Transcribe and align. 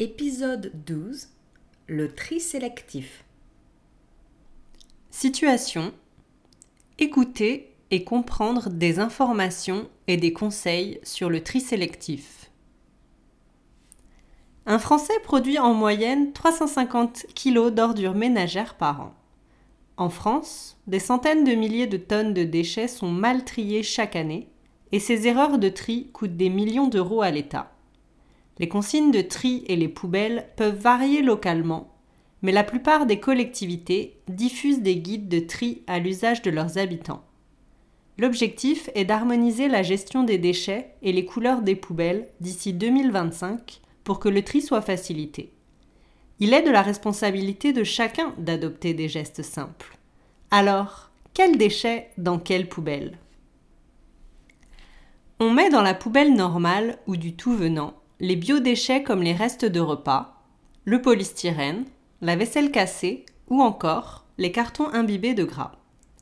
Épisode 0.00 0.72
12 0.86 1.28
Le 1.86 2.12
tri 2.12 2.40
sélectif. 2.40 3.24
Situation 5.10 5.92
Écouter 6.98 7.76
et 7.92 8.02
comprendre 8.02 8.70
des 8.70 8.98
informations 8.98 9.88
et 10.08 10.16
des 10.16 10.32
conseils 10.32 10.98
sur 11.04 11.30
le 11.30 11.44
tri 11.44 11.60
sélectif. 11.60 12.50
Un 14.66 14.80
Français 14.80 15.20
produit 15.22 15.60
en 15.60 15.74
moyenne 15.74 16.32
350 16.32 17.26
kg 17.36 17.70
d'ordures 17.70 18.16
ménagères 18.16 18.74
par 18.74 19.00
an. 19.00 19.14
En 19.96 20.10
France, 20.10 20.76
des 20.88 20.98
centaines 20.98 21.44
de 21.44 21.52
milliers 21.52 21.86
de 21.86 21.98
tonnes 21.98 22.34
de 22.34 22.42
déchets 22.42 22.88
sont 22.88 23.12
mal 23.12 23.44
triées 23.44 23.84
chaque 23.84 24.16
année 24.16 24.48
et 24.90 24.98
ces 24.98 25.28
erreurs 25.28 25.60
de 25.60 25.68
tri 25.68 26.10
coûtent 26.12 26.36
des 26.36 26.50
millions 26.50 26.88
d'euros 26.88 27.22
à 27.22 27.30
l'État. 27.30 27.73
Les 28.58 28.68
consignes 28.68 29.10
de 29.10 29.20
tri 29.20 29.64
et 29.66 29.76
les 29.76 29.88
poubelles 29.88 30.48
peuvent 30.56 30.78
varier 30.78 31.22
localement, 31.22 31.92
mais 32.42 32.52
la 32.52 32.62
plupart 32.62 33.06
des 33.06 33.18
collectivités 33.18 34.18
diffusent 34.28 34.82
des 34.82 34.96
guides 34.96 35.28
de 35.28 35.40
tri 35.40 35.82
à 35.86 35.98
l'usage 35.98 36.42
de 36.42 36.50
leurs 36.50 36.78
habitants. 36.78 37.24
L'objectif 38.16 38.90
est 38.94 39.04
d'harmoniser 39.04 39.66
la 39.66 39.82
gestion 39.82 40.22
des 40.22 40.38
déchets 40.38 40.94
et 41.02 41.12
les 41.12 41.24
couleurs 41.24 41.62
des 41.62 41.74
poubelles 41.74 42.28
d'ici 42.40 42.72
2025 42.72 43.80
pour 44.04 44.20
que 44.20 44.28
le 44.28 44.42
tri 44.42 44.62
soit 44.62 44.82
facilité. 44.82 45.52
Il 46.38 46.54
est 46.54 46.62
de 46.62 46.70
la 46.70 46.82
responsabilité 46.82 47.72
de 47.72 47.82
chacun 47.82 48.34
d'adopter 48.38 48.94
des 48.94 49.08
gestes 49.08 49.42
simples. 49.42 49.98
Alors, 50.50 51.10
quels 51.32 51.58
déchets 51.58 52.10
dans 52.18 52.38
quelle 52.38 52.68
poubelle? 52.68 53.18
On 55.40 55.50
met 55.50 55.70
dans 55.70 55.82
la 55.82 55.94
poubelle 55.94 56.34
normale 56.34 56.98
ou 57.08 57.16
du 57.16 57.34
tout 57.34 57.56
venant 57.56 57.94
les 58.20 58.36
biodéchets 58.36 59.02
comme 59.02 59.22
les 59.22 59.32
restes 59.32 59.64
de 59.64 59.80
repas, 59.80 60.42
le 60.84 61.02
polystyrène, 61.02 61.84
la 62.20 62.36
vaisselle 62.36 62.70
cassée 62.70 63.26
ou 63.48 63.62
encore 63.62 64.24
les 64.38 64.52
cartons 64.52 64.88
imbibés 64.92 65.34
de 65.34 65.44
gras. 65.44 65.72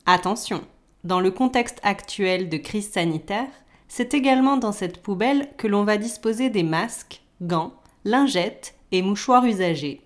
Attention, 0.06 0.62
dans 1.05 1.20
le 1.20 1.30
contexte 1.30 1.80
actuel 1.83 2.48
de 2.48 2.56
crise 2.56 2.91
sanitaire, 2.91 3.50
c'est 3.89 4.14
également 4.14 4.56
dans 4.56 4.72
cette 4.72 5.02
poubelle 5.02 5.50
que 5.58 5.67
l'on 5.67 5.84
va 5.84 5.97
disposer 5.98 6.48
des 6.48 6.62
masques, 6.62 7.22
gants, 7.42 7.75
lingettes 8.05 8.74
et 8.91 9.02
mouchoirs 9.02 9.45
usagés. 9.45 10.00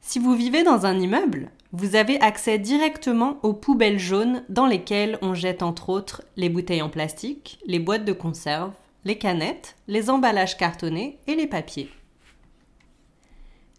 Si 0.00 0.18
vous 0.18 0.34
vivez 0.34 0.62
dans 0.62 0.86
un 0.86 0.98
immeuble, 0.98 1.50
vous 1.72 1.96
avez 1.96 2.20
accès 2.20 2.58
directement 2.58 3.38
aux 3.42 3.52
poubelles 3.52 3.98
jaunes 3.98 4.42
dans 4.48 4.66
lesquelles 4.66 5.18
on 5.20 5.34
jette 5.34 5.62
entre 5.62 5.90
autres 5.90 6.22
les 6.36 6.48
bouteilles 6.48 6.80
en 6.80 6.88
plastique, 6.88 7.58
les 7.66 7.78
boîtes 7.78 8.06
de 8.06 8.12
conserve, 8.12 8.72
les 9.08 9.16
canettes, 9.16 9.74
les 9.88 10.10
emballages 10.10 10.58
cartonnés 10.58 11.18
et 11.26 11.34
les 11.34 11.46
papiers. 11.46 11.88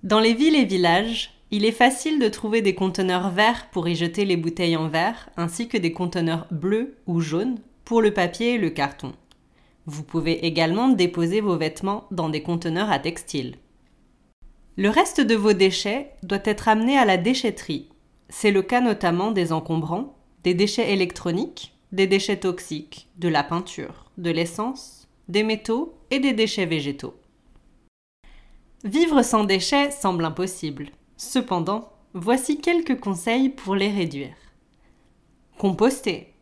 Dans 0.02 0.19
les 0.19 0.33
villes 0.33 0.55
et 0.55 0.66
villages, 0.66 1.35
il 1.52 1.66
est 1.66 1.72
facile 1.72 2.17
de 2.17 2.27
trouver 2.30 2.63
des 2.63 2.73
conteneurs 2.73 3.30
verts 3.30 3.69
pour 3.69 3.88
y 3.88 3.95
jeter 3.95 4.25
les 4.25 4.38
bouteilles 4.38 4.75
en 4.75 4.88
verre, 4.88 5.30
ainsi 5.38 5.67
que 5.67 5.77
des 5.77 5.91
conteneurs 5.91 6.47
bleus 6.50 6.97
ou 7.05 7.19
jaunes 7.19 7.59
pour 7.85 8.02
le 8.02 8.11
papier 8.11 8.55
et 8.55 8.57
le 8.57 8.72
carton. 8.72 9.13
Vous 9.85 10.03
pouvez 10.03 10.47
également 10.47 10.89
déposer 10.89 11.41
vos 11.41 11.57
vêtements 11.57 12.07
dans 12.09 12.30
des 12.30 12.41
conteneurs 12.41 12.91
à 12.91 12.97
textile. 12.97 13.57
Le 14.77 14.89
reste 14.89 15.22
de 15.22 15.35
vos 15.35 15.53
déchets 15.53 16.11
doit 16.23 16.39
être 16.44 16.67
amené 16.67 16.97
à 16.97 17.05
la 17.05 17.17
déchetterie. 17.17 17.89
C'est 18.30 18.52
le 18.52 18.63
cas 18.63 18.81
notamment 18.81 19.30
des 19.30 19.52
encombrants, 19.53 20.17
des 20.44 20.55
déchets 20.55 20.91
électroniques, 20.91 21.73
des 21.91 22.07
déchets 22.07 22.39
toxiques, 22.39 23.09
de 23.17 23.30
la 23.30 23.44
peinture, 23.44 24.09
de 24.17 24.31
l'essence, 24.31 24.98
des 25.30 25.44
métaux 25.44 25.94
et 26.11 26.19
des 26.19 26.33
déchets 26.33 26.66
végétaux. 26.66 27.16
Vivre 28.83 29.22
sans 29.22 29.44
déchets 29.44 29.91
semble 29.91 30.25
impossible. 30.25 30.89
Cependant, 31.17 31.94
voici 32.13 32.59
quelques 32.59 32.99
conseils 32.99 33.50
pour 33.50 33.75
les 33.75 33.91
réduire. 33.91 34.35
Composter. 35.57 36.34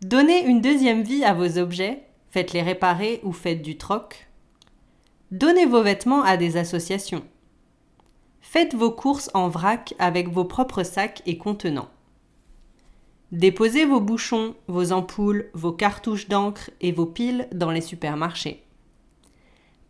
Donnez 0.00 0.44
une 0.46 0.60
deuxième 0.60 1.02
vie 1.02 1.24
à 1.24 1.34
vos 1.34 1.58
objets, 1.58 2.06
faites-les 2.30 2.62
réparer 2.62 3.20
ou 3.24 3.32
faites 3.32 3.62
du 3.62 3.76
troc. 3.76 4.28
Donnez 5.30 5.66
vos 5.66 5.82
vêtements 5.82 6.22
à 6.22 6.36
des 6.36 6.56
associations. 6.56 7.24
Faites 8.40 8.74
vos 8.74 8.90
courses 8.90 9.30
en 9.34 9.48
vrac 9.48 9.94
avec 9.98 10.28
vos 10.28 10.44
propres 10.44 10.82
sacs 10.82 11.22
et 11.26 11.38
contenants. 11.38 11.90
Déposez 13.32 13.86
vos 13.86 14.00
bouchons, 14.00 14.54
vos 14.68 14.92
ampoules, 14.92 15.48
vos 15.54 15.72
cartouches 15.72 16.28
d'encre 16.28 16.70
et 16.82 16.92
vos 16.92 17.06
piles 17.06 17.48
dans 17.50 17.70
les 17.70 17.80
supermarchés. 17.80 18.62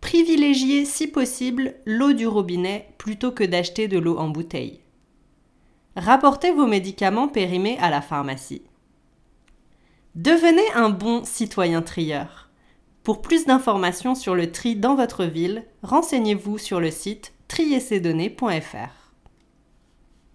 Privilégiez 0.01 0.85
si 0.85 1.09
possible 1.09 1.75
l'eau 1.85 2.13
du 2.13 2.29
robinet 2.29 2.95
plutôt 2.99 3.33
que 3.33 3.43
d'acheter 3.43 3.89
de 3.89 3.99
l'eau 3.99 4.17
en 4.17 4.29
bouteille. 4.29 4.81
Rapportez 5.97 6.53
vos 6.53 6.69
médicaments 6.69 7.29
périmés 7.29 7.79
à 7.81 7.91
la 7.91 8.01
pharmacie. 8.01 8.63
Devenez 10.15 10.71
un 10.75 10.91
bon 10.91 11.25
citoyen 11.25 11.83
trieur. 11.83 12.49
Pour 13.03 13.23
plus 13.23 13.47
d'informations 13.47 14.15
sur 14.15 14.37
le 14.37 14.53
tri 14.53 14.77
dans 14.77 14.95
votre 14.95 15.25
ville, 15.25 15.65
renseignez-vous 15.83 16.59
sur 16.59 16.79
le 16.79 16.93
site 16.93 17.33
triercesdonnées.fr. 17.49 19.02